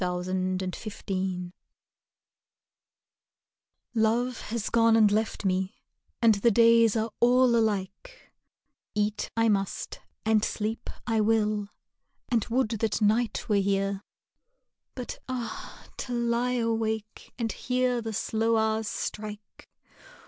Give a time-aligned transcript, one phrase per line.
[0.03, 0.29] Ashes
[0.61, 1.51] of Life
[3.93, 5.75] Love has gone and left me
[6.23, 8.33] and the days are all alike;
[8.95, 11.67] Eat I must, and sleep I will,
[12.29, 14.01] and would that night were here!
[14.95, 15.87] But ah!
[15.97, 19.69] to lie awake and hear the slow hours strike!